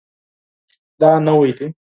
[0.99, 1.67] دا نوی دی